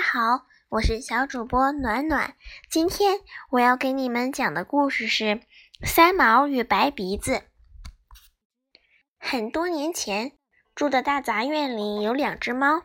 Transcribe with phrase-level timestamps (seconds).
[0.00, 2.34] 好，我是小主播暖暖。
[2.70, 3.20] 今天
[3.50, 5.24] 我要给你们讲的故事是
[5.84, 7.32] 《三毛与白鼻子》。
[9.18, 10.32] 很多年前，
[10.74, 12.84] 住的大杂院里有两只猫，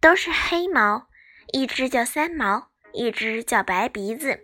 [0.00, 1.06] 都是黑猫，
[1.52, 4.40] 一只叫三毛，一只叫白鼻子。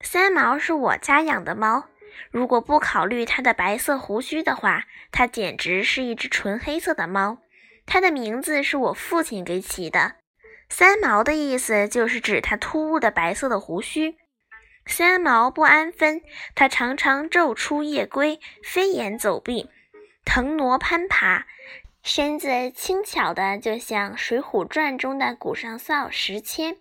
[0.00, 1.84] 三毛是我家养的猫，
[2.30, 7.38] 如果不考虑它的白色胡须的话，它简直是一只纯黑色的猫。
[7.86, 10.16] 它的名字是我父亲给起的。
[10.68, 14.16] 三毛的意思就是指他突兀的白色的胡须。
[14.86, 16.20] 三毛不安分，
[16.54, 19.70] 他常常昼出夜归，飞檐走壁，
[20.24, 21.46] 腾挪攀爬，
[22.02, 26.76] 身子轻巧的就像《水浒传》中的古上扫石阡。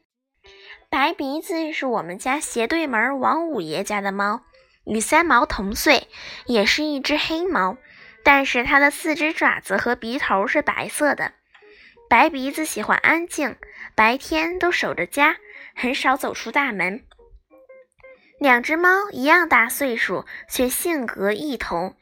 [0.90, 4.44] 白鼻子是我们家斜对门王五爷家的猫，
[4.86, 6.08] 与三毛同岁，
[6.46, 7.78] 也是一只黑猫，
[8.24, 11.32] 但是它的四只爪子和鼻头是白色的。
[12.10, 13.56] 白鼻子喜欢安静，
[13.96, 15.38] 白天都守着家，
[15.76, 17.04] 很少走出大门。
[18.40, 21.96] 两只猫一样大岁数，却性格异同。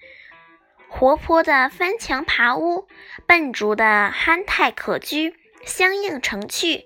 [0.88, 2.88] 活泼的翻墙爬屋，
[3.26, 5.34] 笨拙的憨态可掬，
[5.66, 6.86] 相映成趣。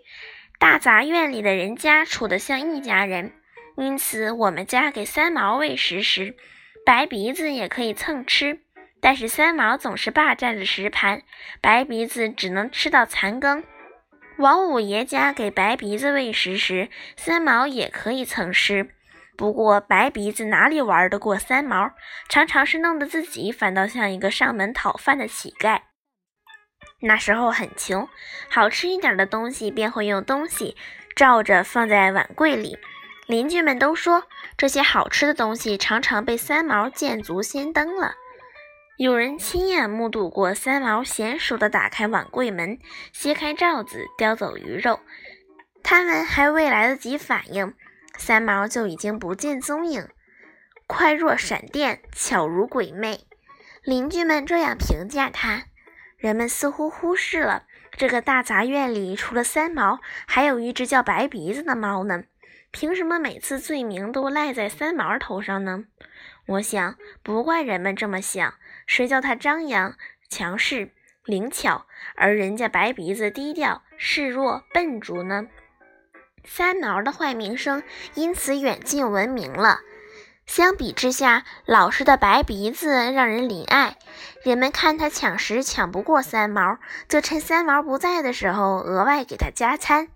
[0.59, 3.33] 大杂院里的人家处得像一家人，
[3.77, 6.35] 因此我们家给三毛喂食时，
[6.85, 8.59] 白鼻子也可以蹭吃。
[9.01, 11.21] 但是三毛总是霸占着食盘，
[11.61, 13.63] 白鼻子只能吃到残羹。
[14.37, 18.89] 王五爷家给白鼻子喂食时，三毛也可以蹭吃，
[19.37, 21.91] 不过白鼻子哪里玩得过三毛，
[22.27, 25.79] 常常是弄得自己反倒像一个上门讨饭的乞丐。
[26.99, 28.09] 那时候很穷，
[28.49, 30.75] 好吃一点的东西便会用东西
[31.15, 32.77] 照着放在碗柜里，
[33.27, 34.23] 邻居们都说
[34.57, 38.15] 这些好吃的东西常常被三毛见足先登了。
[38.97, 42.79] 有人亲眼目睹过三毛娴熟地打开碗柜门，
[43.11, 45.01] 掀开罩子，叼走鱼肉。
[45.83, 47.73] 他们还未来得及反应，
[48.17, 50.07] 三毛就已经不见踪影，
[50.87, 53.19] 快若闪电，巧如鬼魅。
[53.83, 55.65] 邻居们这样评价他。
[56.17, 57.63] 人们似乎忽视了
[57.97, 62.23] 这个大杂院里除了三毛，还有一只叫白鼻子的猫呢。
[62.75, 65.85] 凭什么每次罪名都赖在三毛头上呢？
[66.45, 68.55] 我想，不怪人们这么想。
[68.85, 69.95] 谁叫他张扬、
[70.27, 70.91] 强势、
[71.23, 71.85] 灵巧，
[72.17, 75.47] 而人家白鼻子低调、示弱、笨拙呢？
[76.43, 77.81] 三毛的坏名声
[78.13, 79.79] 因此远近闻名了。
[80.45, 83.95] 相比之下，老实的白鼻子让人怜爱。
[84.43, 90.09] 人们看他抢食抢不过三毛，就趁三毛不在的时候额外给他加餐。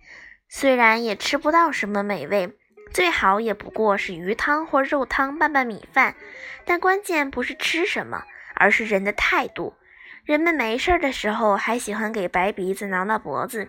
[0.50, 2.56] 虽然也吃不到什么美味。
[2.92, 6.16] 最好也不过是鱼汤或肉汤拌拌米饭，
[6.64, 8.24] 但关键不是吃什么，
[8.56, 9.74] 而是人的态度。
[10.24, 13.68] 人们没事的时候还喜欢给白鼻子挠挠脖子，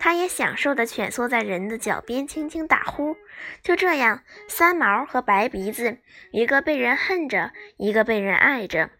[0.00, 3.16] 他也享受的蜷缩在人的脚边轻轻打呼。
[3.62, 5.98] 就这样，三毛和白鼻子，
[6.32, 8.90] 一个被人恨着，一个被人爱着。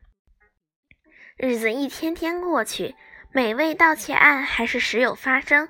[1.36, 2.94] 日子一天天过去，
[3.32, 5.68] 美味盗窃案还是时有发生。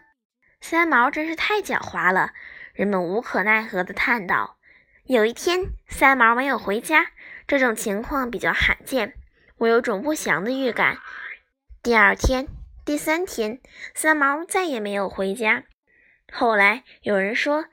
[0.60, 2.32] 三毛真是太狡猾了。
[2.72, 4.58] 人们无可奈何地叹道
[5.04, 7.06] ：“有一天，三毛没有回家，
[7.46, 9.14] 这种情况比较罕见。
[9.58, 10.98] 我有种不祥的预感。
[11.82, 12.48] 第二天、
[12.84, 13.60] 第三天，
[13.94, 15.64] 三毛再也没有回家。
[16.30, 17.64] 后来有人说，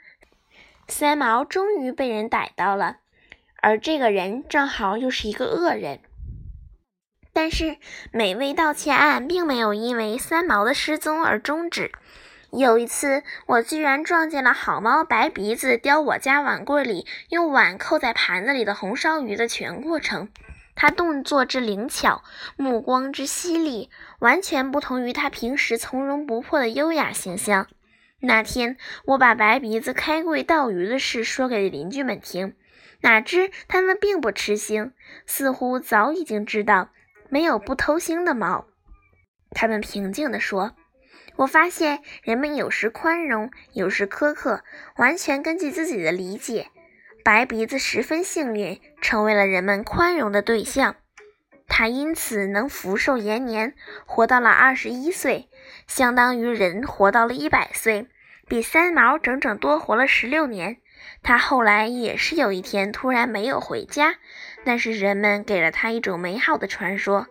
[0.88, 3.00] 三毛终于被人逮到了，
[3.62, 6.00] 而这个人正好又是一个恶人。
[7.34, 7.78] 但是，
[8.12, 11.92] 美味盗窃案并没有因为三毛的失踪而终止。”
[12.56, 20.30] 有一次，我居然撞见了好猫白鼻子叼我家碗柜里用碗扣在盘子里的红烧鱼的全过程。
[20.76, 22.24] 它动作之灵巧，
[22.56, 27.66] 目光之犀利，完全不同于它平时从容不迫的优雅形象。
[28.20, 32.56] 那天，我把白鼻子开柜盗鱼的事说给邻居们听，
[33.02, 34.94] 哪知他们并不吃惊，
[35.26, 36.90] 似乎早已经知道
[37.30, 38.68] 没有不偷腥的猫。
[39.50, 40.76] 他们平静地说。
[41.36, 44.64] 我发现人们有时宽容，有时苛刻，
[44.98, 46.68] 完全根据自己的理解。
[47.24, 50.96] 白鼻子十分幸运，成为了人们宽容的对象。
[51.68, 53.74] 他因此能福寿延年，
[54.06, 55.50] 活到了二十一岁，
[55.88, 58.08] 相当于人活到了一百岁，
[58.48, 60.78] 比三毛整整多活了十六年。
[61.24, 64.16] 他后来也是有一天突然没有回家，
[64.64, 67.28] 但是人们给了他一种美好的传说：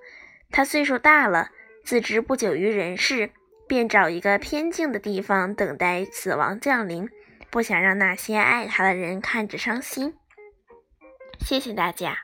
[0.50, 1.50] 他岁数大了，
[1.84, 3.30] 自知不久于人世。
[3.72, 7.08] 便找一个偏静的地方等待死亡降临
[7.48, 10.12] 不想让那些爱他的人看着伤心。
[11.40, 12.18] 谢谢大家。